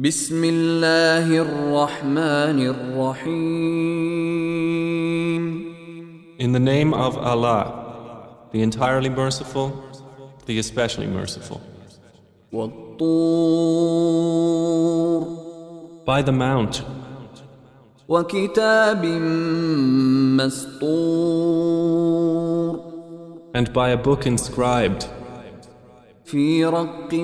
بسم 0.00 0.44
الله 0.44 1.28
الرحمن 1.28 2.58
الرحيم 2.72 4.00
In 6.38 6.52
the 6.52 6.58
name 6.58 6.94
of 6.94 7.18
Allah, 7.18 8.48
the 8.50 8.62
entirely 8.62 9.10
merciful, 9.10 9.84
the 10.46 10.58
especially 10.58 11.06
merciful. 11.06 11.60
والطور 12.52 12.80
By 16.06 16.22
the 16.22 16.32
mount, 16.32 16.82
وكتاب 18.08 19.04
مسطور 20.40 21.60
and 23.54 23.70
by 23.74 23.90
a 23.90 23.98
book 23.98 24.24
inscribed, 24.24 25.04
في 26.24 26.64
رق 26.64 27.14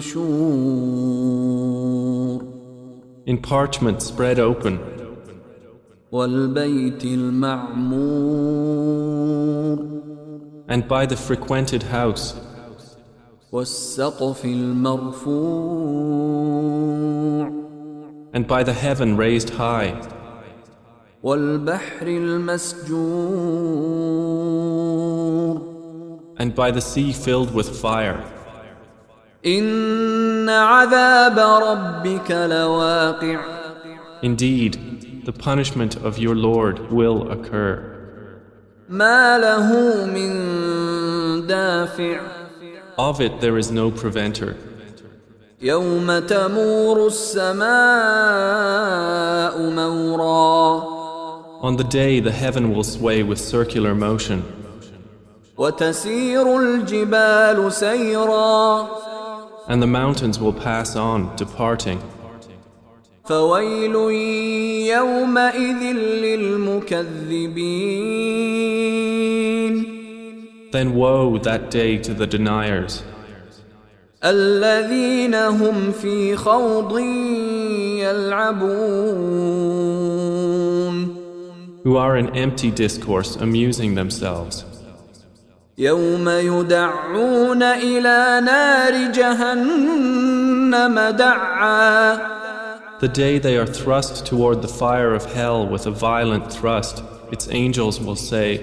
منشور 0.00 1.66
in 3.26 3.36
parchment 3.38 4.00
spread 4.00 4.38
open, 4.38 4.78
والبيت 6.12 7.04
المعمور 7.04 8.26
and 10.68 10.88
by 10.88 11.06
the 11.06 11.16
frequented 11.16 11.82
house, 11.82 12.34
والسقف 13.52 14.44
المرفوع 14.44 15.36
and 18.32 18.46
by 18.46 18.62
the 18.62 18.72
heaven 18.72 19.16
raised 19.16 19.50
high, 19.50 19.94
والبحر 21.22 22.06
المسجور 22.06 23.26
and 26.38 26.54
by 26.54 26.70
the 26.70 26.80
sea 26.80 27.12
filled 27.12 27.52
with 27.52 27.68
fire. 27.80 28.24
Indeed, 34.22 35.22
the 35.24 35.32
punishment 35.32 35.96
of 35.96 36.18
your 36.18 36.34
Lord 36.34 36.90
will 36.90 37.30
occur. 37.30 37.92
ما 38.88 39.38
له 39.38 40.06
من 40.06 41.46
دافع 41.46 42.20
Of 42.98 43.20
it 43.20 43.40
there 43.40 43.58
is 43.58 43.70
no 43.70 43.90
preventer. 43.90 44.56
يوم 45.62 46.18
تمور 46.18 47.06
السماء 47.06 47.66
مورا 49.70 50.96
On 51.62 51.76
the 51.76 51.84
day 51.84 52.20
the 52.20 52.32
heaven 52.32 52.74
will 52.74 52.84
sway 52.84 53.22
with 53.22 53.38
circular 53.38 53.94
motion, 53.94 54.42
وتسير 55.58 56.58
الجبال 56.58 57.72
سيرا 57.72 58.88
and 59.68 59.82
the 59.82 59.86
mountains 59.86 60.38
will 60.38 60.52
pass 60.52 60.96
on, 60.96 61.34
departing. 61.36 62.00
فويل 63.24 63.94
يومئذ 64.94 65.82
للمكذبين 66.22 67.56
Then 70.72 70.94
woe 70.94 71.38
that 71.38 71.70
day 71.70 71.96
to 71.98 72.12
the 72.14 72.26
deniers, 72.26 73.02
الذين 74.24 75.34
هم 75.34 75.92
في 75.92 76.36
خوض 76.36 76.98
يلعبون 78.00 79.66
who 81.84 81.96
are 81.96 82.16
in 82.16 82.28
empty 82.36 82.70
discourse 82.70 83.36
amusing 83.36 83.94
themselves. 83.94 84.64
يوم 85.80 86.28
يدعون 86.28 87.62
إلى 87.62 88.40
نار 88.44 89.12
جهنم 89.12 90.98
دعا 90.98 92.36
The 92.98 93.08
day 93.08 93.38
they 93.38 93.58
are 93.58 93.66
thrust 93.66 94.24
toward 94.24 94.62
the 94.62 94.68
fire 94.68 95.12
of 95.14 95.26
hell 95.34 95.66
with 95.66 95.86
a 95.86 95.90
violent 95.90 96.50
thrust, 96.50 97.02
its 97.30 97.46
angels 97.50 98.00
will 98.00 98.16
say, 98.16 98.60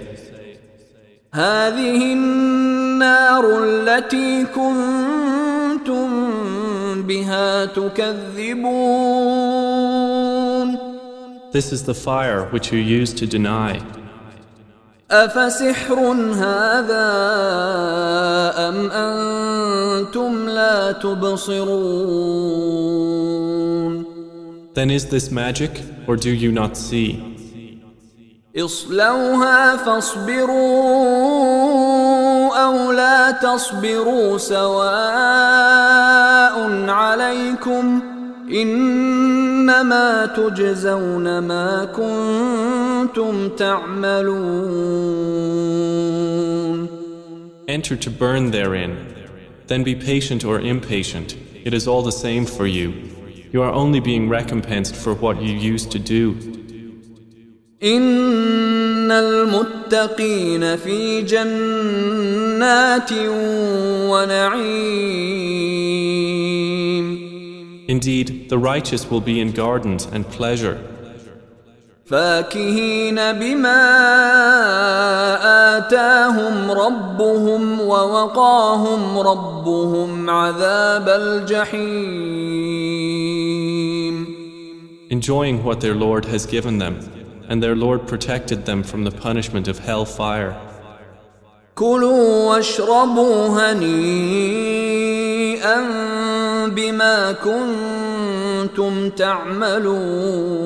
هذه 1.34 2.14
النار 2.14 3.64
التي 3.64 4.46
كنتم 4.46 6.10
بها 7.02 7.66
تكذبون 7.66 9.14
This 11.52 11.72
is 11.72 11.84
the 11.84 11.94
fire 11.94 12.46
which 12.50 12.72
you 12.72 12.80
used 12.80 13.18
to 13.20 13.28
deny. 13.28 13.80
أفسحر 15.11 15.99
هذا 16.37 17.09
أم 18.69 18.91
أنتم 18.91 20.49
لا 20.49 20.93
تبصرون 20.93 21.79
Then 24.75 24.91
is 24.91 25.07
this 25.07 25.31
magic, 25.31 25.81
or 26.07 26.17
do 26.17 26.31
you 26.31 26.53
not 26.53 26.77
see? 26.77 27.25
اصلوها 28.57 29.77
فاصبروا 29.77 30.49
أو 32.57 32.93
لا 32.93 33.31
تصبروا 33.31 34.39
سواء 34.39 34.89
عليكم 36.91 38.03
إنما 38.52 40.26
تجزون 40.26 41.40
ما 41.40 41.86
كنتم 41.86 43.50
تعملون 43.50 44.94
Enter 47.68 47.96
to 47.96 48.10
burn 48.12 48.52
therein. 48.52 48.98
Then 49.68 49.84
be 49.84 49.96
patient 49.96 50.44
or 50.44 50.60
impatient. 50.60 51.38
It 51.64 51.74
is 51.74 51.88
all 51.88 52.02
the 52.04 52.12
same 52.12 52.46
for 52.46 52.68
you. 52.68 52.94
You 53.54 53.62
are 53.62 53.72
only 53.72 54.02
being 54.02 54.28
recompensed 54.28 54.96
for 54.96 55.14
what 55.14 55.42
you 55.42 55.54
used 55.54 55.90
to 55.92 56.00
do. 56.00 56.36
إن 57.84 59.12
المتقين 59.12 60.76
في 60.76 61.22
جنات 61.22 63.12
ونعيم 64.10 65.54
Indeed, 67.88 68.50
the 68.50 68.58
righteous 68.58 69.10
will 69.12 69.22
be 69.22 69.40
in 69.40 69.52
gardens 69.52 70.06
and 70.06 70.28
pleasure, 70.28 70.80
فاكهين 72.06 73.16
بما 73.16 73.84
آتاهم 75.78 76.72
ربهم 76.72 77.82
ووقاهم 77.82 79.18
ربهم 79.18 80.30
عذاب 80.30 81.10
الجحيم 81.10 82.54
enjoying 85.10 85.64
what 85.64 85.80
their 85.80 85.96
Lord 85.96 86.26
has 86.26 86.46
given 86.46 86.80
them, 86.80 86.96
and 87.48 87.62
their 87.64 87.76
Lord 87.76 88.08
protected 88.08 88.66
them 88.66 88.84
from 88.84 89.04
the 89.04 89.12
punishment 89.12 89.68
of 89.68 89.80
hell 89.80 90.06
fire. 90.06 90.54
كلوا 91.76 92.50
واشربوا 92.50 93.48
هنيئا 93.48 95.27
بما 96.70 97.32
كنتم 97.32 99.10
تعملون 99.10 100.64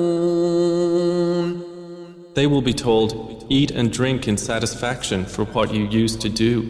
They 2.34 2.46
will 2.46 2.62
be 2.62 2.74
told, 2.74 3.08
Eat 3.50 3.70
and 3.72 3.90
drink 3.90 4.28
in 4.28 4.36
satisfaction 4.36 5.24
for 5.24 5.44
what 5.44 5.74
you 5.74 5.84
used 6.02 6.20
to 6.20 6.28
do, 6.28 6.62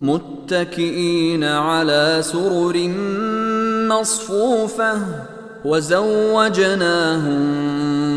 متكئين 0.00 1.44
على 1.44 2.18
سرر 2.22 2.88
مصفوفة 3.88 5.02
وزوجناهم 5.64 7.40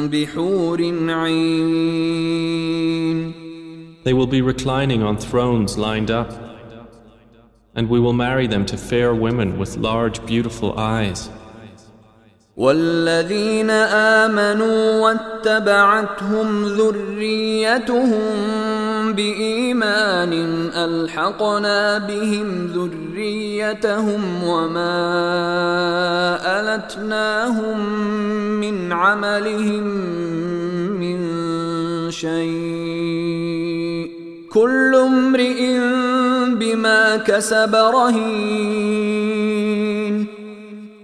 بحور 0.08 0.82
عين 1.10 2.14
They 4.06 4.14
will 4.14 4.28
be 4.28 4.42
reclining 4.42 5.02
on 5.02 5.18
thrones 5.18 5.78
lined 5.78 6.12
up, 6.12 6.47
and 7.78 7.90
we 7.90 8.00
will 8.00 8.14
marry 8.14 8.48
them 8.48 8.66
to 8.68 8.78
fair 8.78 9.14
women 9.14 9.58
with 9.58 9.78
large, 9.78 10.26
beautiful 10.26 10.78
eyes. 10.78 11.30
والذين 12.58 13.70
آمنوا 14.20 15.02
واتبعتهم 15.02 16.66
ذريتهم 16.66 18.22
بإيمان 19.14 20.34
ألحقنا 20.76 21.98
بهم 21.98 22.68
ذريتهم 22.68 24.44
وما 24.44 25.00
ألتناهم 26.60 27.80
من 28.60 28.94
عملهم 28.94 29.84
من 31.00 31.20
شيء 32.12 32.57
كسب 37.28 37.76
رهين 37.76 39.54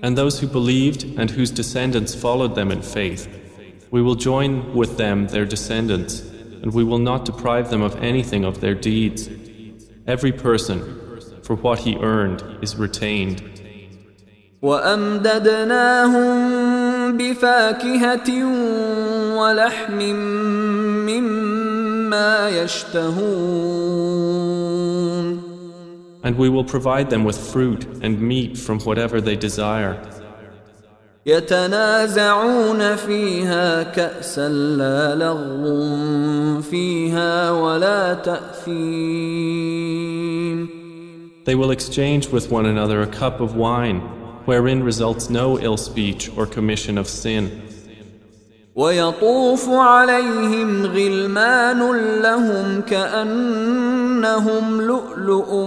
And 0.02 0.18
those 0.18 0.40
who 0.40 0.48
believed 0.48 1.04
and 1.20 1.30
whose 1.30 1.52
descendants 1.52 2.16
followed 2.16 2.56
them 2.56 2.72
in 2.72 2.82
faith, 2.82 3.28
we 3.92 4.02
will 4.02 4.16
join 4.16 4.74
with 4.74 4.98
them 4.98 5.28
their 5.28 5.46
descendants, 5.46 6.22
and 6.62 6.74
we 6.74 6.84
will 6.86 7.00
not 7.00 7.26
deprive 7.26 7.70
them 7.70 7.82
of 7.82 8.02
anything 8.02 8.46
of 8.46 8.62
their 8.62 8.76
deeds. 8.76 9.30
Every 10.08 10.32
person, 10.32 10.80
for 11.44 11.56
what 11.58 11.80
he 11.80 11.98
earned, 11.98 12.44
is 12.62 12.78
retained. 12.78 13.44
وامددناهم 14.62 16.28
بفاكهه 17.18 18.30
ولحم 19.38 20.00
مما 21.10 22.50
يشتهون 22.50 24.33
And 26.24 26.38
we 26.38 26.50
will 26.50 26.66
provide 26.66 27.10
them 27.10 27.24
with 27.24 27.38
fruit 27.38 27.86
and 28.04 28.22
meat 28.22 28.58
from 28.58 28.80
whatever 28.82 29.22
they 29.22 29.36
desire. 29.36 29.98
يتنازعون 31.26 32.96
فيها 32.96 33.84
كأسا 33.84 34.50
لا 34.50 35.16
لغو 35.16 36.62
فيها 36.62 37.52
ولا 37.52 38.14
تأثيم 38.14 39.60
They 41.46 41.56
will 41.56 41.72
exchange 41.72 42.28
with 42.30 42.52
one 42.52 42.66
another 42.68 43.02
a 43.02 43.08
cup 43.08 43.40
of 43.40 43.56
wine, 43.56 44.02
wherein 44.46 44.84
results 44.84 45.30
no 45.30 45.58
ill 45.60 45.78
speech 45.78 46.30
or 46.38 46.46
commission 46.46 46.98
of 46.98 47.08
sin. 47.08 47.63
ويطوف 48.77 49.69
عليهم 49.69 50.87
غلمان 50.87 51.81
لهم 52.23 52.81
كأنهم 52.81 54.81
لؤلؤ 54.81 55.67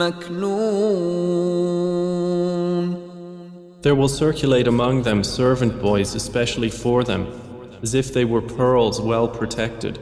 مكنون 0.00 1.46
There 3.82 3.94
will 3.94 4.08
circulate 4.08 4.66
among 4.66 5.02
them 5.02 5.22
servant 5.22 5.80
boys 5.80 6.14
especially 6.16 6.70
for 6.70 7.04
them, 7.04 7.26
as 7.82 7.94
if 7.94 8.12
they 8.12 8.24
were 8.24 8.40
pearls 8.40 9.00
well 9.00 9.28
protected. 9.28 9.98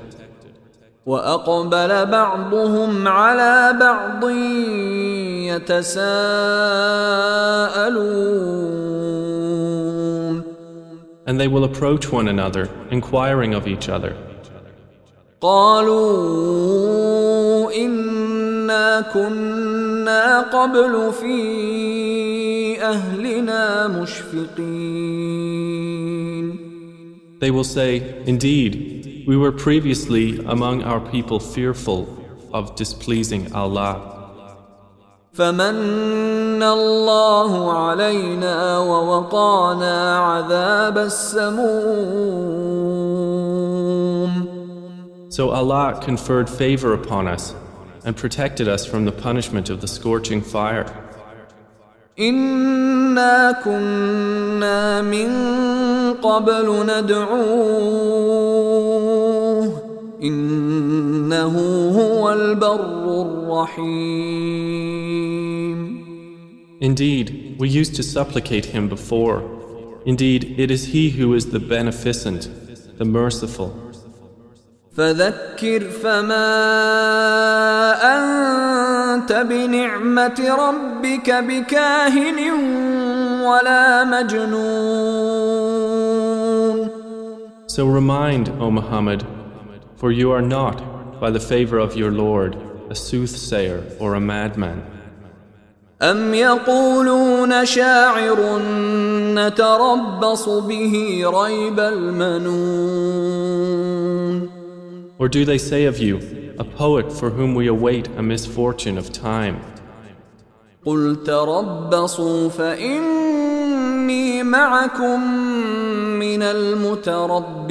وأقبل 1.06 2.06
بعضهم 2.06 3.08
على 3.08 3.76
بعض 3.80 4.30
يتساءلون 5.50 6.04
And 11.25 11.39
they 11.39 11.47
will 11.47 11.63
approach 11.63 12.11
one 12.11 12.27
another, 12.27 12.69
inquiring 12.91 13.53
of 13.53 13.67
each 13.67 13.89
other. 13.89 14.15
قالوا 15.41 16.69
إنا 17.71 19.01
كنا 19.13 20.41
قبل 20.41 21.13
في 21.13 22.81
أهلنا 22.81 23.87
مشفقين 23.87 24.99
They 27.39 27.51
will 27.51 27.63
say, 27.63 28.21
Indeed, 28.25 29.23
we 29.25 29.37
were 29.37 29.53
previously 29.53 30.39
among 30.45 30.83
our 30.83 30.99
people 30.99 31.39
fearful 31.39 32.07
of 32.51 32.75
displeasing 32.75 33.53
Allah. 33.53 34.12
فمن 35.34 36.62
الله 36.62 37.72
علينا 37.72 38.78
ووقانا 38.78 40.18
عذاب 40.18 40.98
السموم 40.98 42.34
So 45.28 45.50
Allah 45.50 45.98
conferred 46.00 46.48
favor 46.48 46.92
upon 46.94 47.26
us 47.26 47.54
and 48.04 48.16
protected 48.16 48.68
us 48.68 48.86
from 48.86 49.04
the 49.04 49.10
punishment 49.10 49.68
of 49.70 49.80
the 49.80 49.88
scorching 49.88 50.40
fire. 50.40 50.86
إنا 52.18 53.52
كنا 53.64 55.02
من 55.02 55.30
قبل 56.22 56.86
ندعوه 56.86 57.74
إنه 60.22 61.58
هو 61.98 62.32
البر 62.32 63.22
الرحيم 63.22 65.03
Indeed, 66.81 67.55
we 67.59 67.67
used 67.67 67.95
to 67.95 68.03
supplicate 68.03 68.65
him 68.65 68.87
before. 68.87 69.43
Indeed, 70.05 70.59
it 70.59 70.71
is 70.71 70.85
he 70.85 71.09
who 71.09 71.33
is 71.33 71.51
the 71.51 71.59
beneficent, 71.59 72.49
the 72.97 73.05
merciful. 73.05 73.89
فذكر 74.95 75.89
فما 75.89 76.49
أنت 78.03 79.33
بنعمة 79.33 80.55
ربك 80.59 81.29
بكاهن 81.29 82.39
ولا 83.43 84.03
مجنون 84.03 85.49
So 87.67 87.85
remind, 87.87 88.49
O 88.59 88.71
Muhammad, 88.71 89.25
for 89.95 90.11
you 90.11 90.31
are 90.31 90.41
not, 90.41 91.19
by 91.21 91.29
the 91.29 91.39
favor 91.39 91.77
of 91.77 91.95
your 91.95 92.11
Lord, 92.11 92.57
a 92.89 92.95
soothsayer 92.95 93.83
or 93.99 94.15
a 94.15 94.19
madman. 94.19 94.92
أم 96.03 96.33
يقولون 96.33 97.65
شاعر 97.65 98.59
نتربص 99.35 100.49
به 100.49 101.23
ريب 101.25 101.79
المنون 101.79 103.29
Or 105.19 105.27
do 105.27 105.43
they 105.43 105.57
say 105.57 105.83
of 105.83 105.99
you, 105.99 106.19
a 106.57 106.63
poet 106.63 107.11
for 107.11 107.29
whom 107.29 107.53
we 107.53 107.67
await 107.67 108.07
a 108.17 108.23
misfortune 108.23 108.97
of 108.97 109.11
time? 109.11 109.59
قل 110.85 111.23
تربصوا 111.25 112.49
فإني 112.49 114.43
معكم 114.43 115.33
من 116.19 116.41
المتربصين 116.41 117.69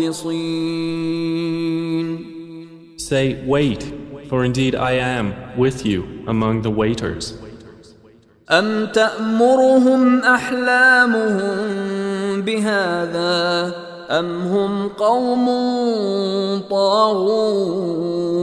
Say, 2.99 3.43
wait, 3.47 3.82
for 4.29 4.44
indeed 4.44 4.75
I 4.75 4.93
am 4.93 5.32
with 5.56 5.87
you 5.87 6.05
among 6.26 6.61
the 6.61 6.70
waiters. 6.70 7.42
أم 8.50 8.87
تأمرهم 8.87 10.20
أحلامهم 10.20 11.59
بهذا 12.43 13.75
أم 14.11 14.41
هم 14.41 14.88
قوم 14.88 15.47
طاغون 16.70 18.38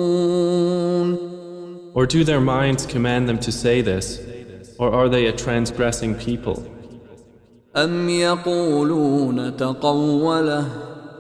Or 1.95 2.05
do 2.05 2.23
their 2.25 2.41
minds 2.41 2.85
command 2.85 3.27
them 3.29 3.39
to 3.39 3.51
say 3.51 3.81
this? 3.81 4.19
Or 4.77 4.93
are 4.93 5.07
they 5.09 5.25
a 5.27 5.31
transgressing 5.31 6.13
people? 6.15 6.63
أم 7.75 8.09
يقولون 8.09 9.57
تقوله 9.57 10.67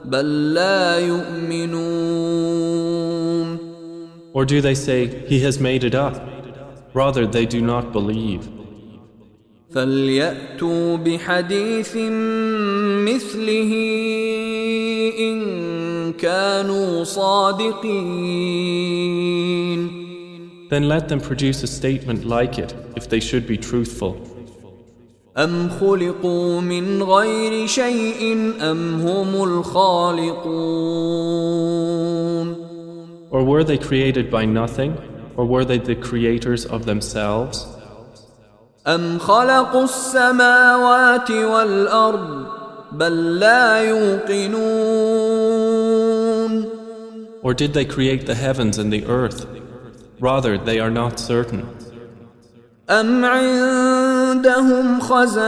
بل 0.05 0.53
لا 0.53 0.99
يؤمنون 0.99 2.55
Or 4.33 4.45
do 4.45 4.59
they 4.61 4.75
say, 4.75 5.07
He 5.27 5.39
has 5.39 5.59
made 5.59 5.83
it 5.85 5.95
up? 5.95 6.21
Rather, 6.93 7.25
they 7.25 7.45
do 7.45 7.61
not 7.61 7.93
believe. 7.93 8.49
فليأتوا 9.75 10.97
بحديث 10.97 11.95
مثله 13.05 13.71
إن 15.19 16.13
كانوا 16.13 17.03
صادقين 17.03 18.45
Then 20.69 20.87
let 20.87 21.09
them 21.09 21.19
produce 21.21 21.61
a 21.63 21.67
statement 21.67 22.25
like 22.25 22.57
it 22.57 22.73
if 22.95 23.07
they 23.07 23.19
should 23.19 23.45
be 23.47 23.57
truthful. 23.57 24.15
أم 25.37 25.69
خلقوا 25.69 26.61
من 26.61 27.03
غير 27.03 27.67
شيء 27.67 28.33
أم 28.61 29.01
هم 29.01 29.43
الخالقون 29.43 30.55
Or 33.31 33.43
were 33.43 33.63
they 33.63 33.77
created 33.77 34.31
by 34.31 34.45
nothing? 34.45 34.97
Or 35.35 35.45
were 35.45 35.65
they 35.65 35.77
the 35.77 35.95
creators 35.95 36.65
of 36.65 36.85
themselves? 36.85 37.67
أم 38.87 39.19
خلقوا 39.19 39.83
السماوات 39.83 41.31
والأرض 41.31 42.45
بل 42.91 43.39
لا 43.39 43.77
يوقنون 43.77 45.55
Or 47.43 47.53
did 47.53 47.73
they 47.73 47.85
create 47.85 48.25
the 48.25 48.35
heavens 48.35 48.77
and 48.79 48.91
the 48.91 49.05
earth? 49.05 49.45
Rather, 50.19 50.57
they 50.57 50.79
are 50.79 50.89
not 50.89 51.19
certain. 51.19 51.65
أم 52.89 53.25
عندهم 53.25 54.99
خزائن 54.99 55.39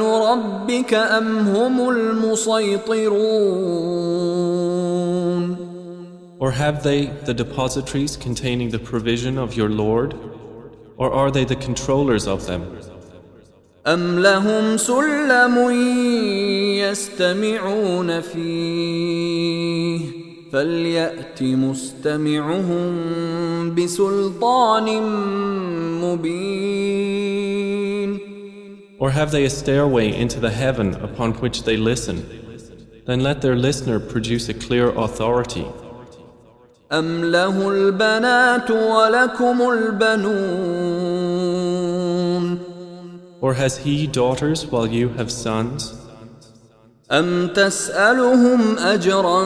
ربك 0.00 0.94
أم 0.94 1.38
هم 1.48 1.90
المسيطرون 1.90 3.26
Or 6.38 6.50
have 6.50 6.82
they 6.82 7.06
the 7.24 7.32
depositories 7.32 8.16
containing 8.16 8.68
the 8.68 8.78
provision 8.78 9.38
of 9.38 9.54
your 9.56 9.70
Lord? 9.70 10.14
Or 11.00 11.12
are 11.12 11.30
they 11.30 11.44
the 11.44 11.56
controllers 11.56 12.26
of 12.26 12.46
them? 12.46 12.78
أم 13.86 14.18
لهم 14.18 14.76
سلم 14.76 15.70
يستمعون 16.80 18.20
فيه 18.20 20.00
فليأت 20.52 21.42
مستمعهم 21.42 22.94
بسلطان 23.74 25.02
مبين 26.02 27.36
Or 28.98 29.10
have 29.10 29.30
they 29.30 29.44
a 29.44 29.50
stairway 29.50 30.10
into 30.10 30.40
the 30.40 30.50
heaven 30.50 30.94
upon 30.94 31.34
which 31.34 31.64
they 31.64 31.76
listen? 31.76 32.24
Then 33.06 33.20
let 33.20 33.42
their 33.42 33.54
listener 33.54 34.00
produce 34.00 34.48
a 34.48 34.54
clear 34.54 34.88
authority. 34.88 35.66
أم 36.91 37.25
له 37.25 37.69
البنات 37.69 38.71
ولكم 38.71 39.61
البنون 39.71 41.11
Or 43.41 43.53
has 43.53 43.77
he 43.77 44.07
daughters 44.07 44.65
while 44.67 44.87
you 44.87 45.09
have 45.17 45.31
sons? 45.31 45.93
أم 47.11 47.47
تسألهم 47.47 48.77
أجرا 48.77 49.45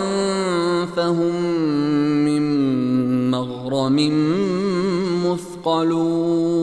فهم 0.85 1.35
من 2.25 2.41
مغرم 3.31 3.95
مثقلون 5.25 6.55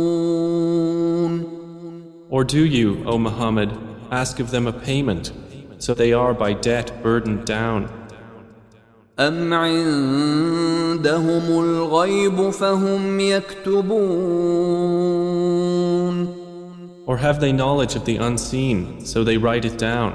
Or 2.30 2.44
do 2.44 2.64
you, 2.64 3.04
O 3.06 3.18
Muhammad, 3.18 3.70
ask 4.10 4.40
of 4.40 4.50
them 4.50 4.66
a 4.66 4.72
payment, 4.72 5.32
so 5.78 5.94
they 5.94 6.12
are 6.12 6.34
by 6.34 6.54
debt 6.54 7.02
burdened 7.02 7.44
down? 7.44 8.01
أم 9.19 9.53
عندهم 9.53 11.43
الغيب 11.63 12.49
فهم 12.49 13.19
يكتبون 13.19 13.97
Or 17.07 17.17
have 17.17 17.39
they 17.39 17.53
knowledge 17.53 17.95
of 17.95 18.03
the 18.03 18.17
unseen, 18.17 19.05
so 19.05 19.23
they 19.23 19.37
write 19.37 19.65
it 19.65 19.77
down? 19.77 20.13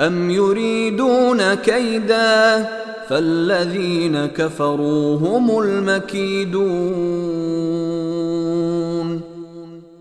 أم 0.00 0.30
يريدون 0.30 1.54
كيدا 1.54 2.68
فالذين 3.08 4.26
كفروا 4.26 5.18
هم 5.18 5.58
المكيدون 5.58 6.96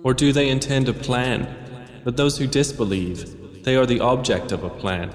Or 0.04 0.14
do 0.14 0.32
they 0.32 0.50
intend 0.50 0.88
a 0.88 0.94
plan? 0.94 1.48
But 2.04 2.16
those 2.18 2.38
who 2.38 2.46
disbelieve, 2.46 3.64
they 3.64 3.76
are 3.76 3.88
the 3.88 4.02
object 4.02 4.52
of 4.52 4.64
a 4.64 4.70
plan. 4.70 5.10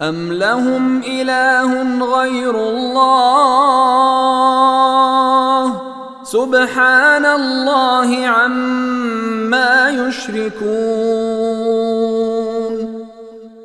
أم 0.00 0.32
لهم 0.32 1.02
إله 1.02 2.04
غير 2.04 2.68
الله 2.68 3.46
سبحان 6.24 7.24
الله 7.24 8.26
عما 8.26 9.90
يشركون 9.90 11.56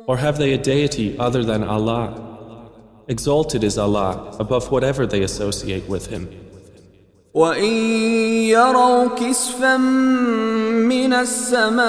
Or 0.08 0.16
have 0.16 0.36
they 0.38 0.52
a 0.54 0.58
deity 0.58 1.16
other 1.18 1.44
than 1.44 1.62
Allah? 1.62 2.14
Exalted 3.08 3.62
is 3.62 3.76
Allah 3.78 4.34
above 4.40 4.70
whatever 4.70 5.06
they 5.06 5.22
associate 5.22 5.86
with 5.88 6.06
Him. 6.06 6.28
وإن 7.33 7.73
يروا 8.49 9.07
كسفا 9.07 9.77
من 9.77 11.13
السماء 11.13 11.85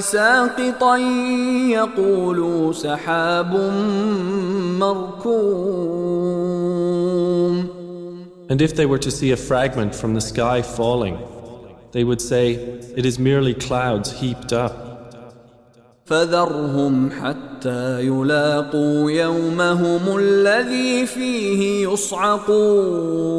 ساقطا 0.00 0.96
يقولوا 1.70 2.72
سحاب 2.72 3.54
مركوم 4.78 6.12
And 8.50 8.60
if 8.60 8.76
they 8.76 8.84
were 8.84 8.98
to 8.98 9.10
see 9.10 9.30
a 9.30 9.36
fragment 9.36 9.94
from 9.94 10.12
the 10.12 10.20
sky 10.20 10.60
falling, 10.60 11.16
they 11.92 12.04
would 12.04 12.20
say, 12.20 12.52
It 12.98 13.06
is 13.06 13.18
merely 13.18 13.54
clouds 13.54 14.12
heaped 14.20 14.52
up. 14.52 14.85
فذرهم 16.07 17.09
حتى 17.11 18.01
يلاقوا 18.01 19.11
يومهم 19.11 20.17
الذي 20.17 21.05
فيه 21.05 21.87
يصعقون 21.87 23.37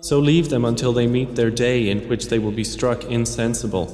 So 0.00 0.18
leave 0.18 0.48
them 0.48 0.64
until 0.64 0.92
they 0.92 1.06
meet 1.06 1.34
their 1.36 1.50
day 1.50 1.88
in 1.90 1.98
which 2.08 2.28
they 2.28 2.38
will 2.38 2.52
be 2.52 2.64
struck 2.64 3.04
insensible. 3.04 3.88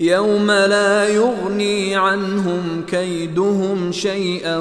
يوم 0.00 0.50
لا 0.50 1.08
يغني 1.08 1.96
عنهم 1.96 2.84
كيدهم 2.86 3.92
شيئا 3.92 4.58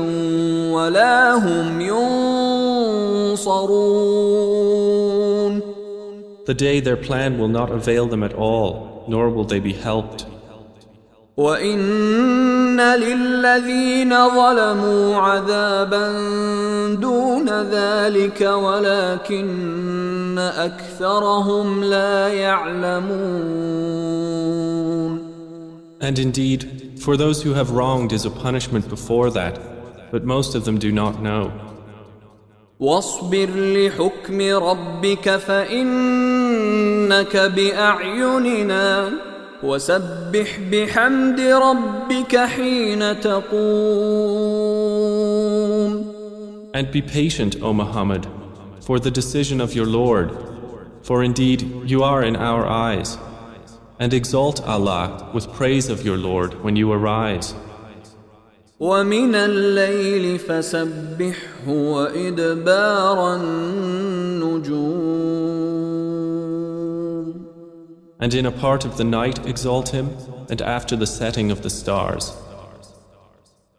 ولا 0.72 1.34
هم 1.34 1.82
ينصرون 3.32 3.62
The 6.46 6.54
day 6.54 6.80
their 6.82 6.98
plan 6.98 7.38
will 7.40 7.48
not 7.48 7.72
avail 7.72 8.08
them 8.08 8.24
at 8.24 8.34
all, 8.34 9.06
nor 9.08 9.30
will 9.30 9.46
they 9.46 9.60
be 9.60 9.74
helped. 9.74 10.26
وإن 11.38 12.82
للذين 12.82 14.10
ظلموا 14.10 15.16
عذابا 15.16 16.12
دون 16.96 17.50
ذلك 17.50 18.42
ولكن 18.42 20.40
أكثرهم 20.40 21.84
لا 21.84 22.28
يعلمون 22.28 23.92
And 26.02 26.18
indeed, 26.18 27.00
for 27.00 27.16
those 27.16 27.44
who 27.44 27.54
have 27.54 27.70
wronged 27.72 28.12
is 28.12 28.26
a 28.26 28.32
punishment 28.32 28.90
before 28.90 29.30
that, 29.30 29.60
but 30.12 30.26
most 30.26 30.56
of 30.56 30.66
them 30.66 30.80
do 30.80 30.92
not 30.92 31.22
know. 31.22 31.52
واصبر 32.80 33.50
لحكم 33.56 34.42
ربك 34.42 35.38
فإنك 35.38 37.38
بأعيننا 37.38 39.12
وسبح 39.63 40.59
بحمد 40.73 41.41
ربك 41.41 42.37
حين 42.37 43.21
تقوم 43.21 44.57
And 46.75 46.91
be 46.93 47.01
patient, 47.01 47.57
O 47.63 47.73
Muhammad, 47.73 48.27
for 48.83 48.99
the 49.01 49.11
decision 49.11 49.63
of 49.63 49.75
your 49.75 49.87
Lord, 49.87 50.31
for 51.03 51.23
indeed 51.23 51.63
you 51.87 52.03
are 52.03 52.23
in 52.23 52.37
our 52.37 52.67
eyes. 52.67 53.17
And 53.99 54.13
exalt 54.13 54.61
Allah 54.75 55.31
with 55.33 55.51
praise 55.55 55.89
of 55.89 56.05
your 56.05 56.19
Lord 56.19 56.63
when 56.63 56.77
you 56.77 56.93
arise. 56.93 57.55
ومن 58.81 59.35
الليل 59.35 60.39
فسبحه 60.39 61.69
وإدبار 61.69 63.35
النجوم 63.35 64.87
and 68.22 68.34
in 68.36 68.46
a 68.46 68.52
part 68.52 68.86
of 68.86 68.98
the 68.98 69.04
night 69.04 69.46
exalt 69.48 69.90
him, 69.90 70.16
and 70.50 70.62
after 70.62 70.96
the 70.96 71.08
setting 71.08 71.50
of 71.50 71.64
the 71.64 71.70
stars. 71.72 72.32